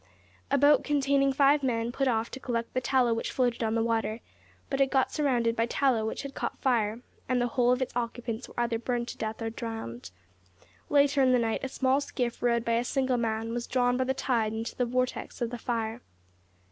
[0.49, 3.83] A boat containing five men put off to collect the tallow which floated on the
[3.83, 4.19] water,
[4.67, 7.95] but it got surrounded by tallow which had caught fire, and the whole of its
[7.95, 10.09] occupants were either burned to death or drowned.
[10.89, 14.03] Later in the night a small skiff rowed by a single man was drawn by
[14.05, 16.01] the tide into the vortex of the fire.